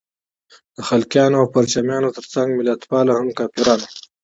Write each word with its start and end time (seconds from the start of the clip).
د 0.75 0.77
خلقیانو 0.89 1.39
او 1.41 1.45
پرچمیانو 1.53 2.13
تر 2.17 2.25
څنګ 2.33 2.47
ملتپال 2.59 3.05
هم 3.11 3.27
کافران 3.39 3.79
وو. 3.81 3.93